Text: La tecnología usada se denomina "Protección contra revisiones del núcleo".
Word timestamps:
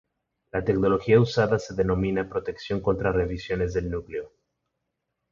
La 0.51 0.63
tecnología 0.65 1.19
usada 1.21 1.59
se 1.59 1.75
denomina 1.75 2.27
"Protección 2.27 2.79
contra 2.81 3.11
revisiones 3.11 3.71
del 3.75 3.91
núcleo". 3.91 4.31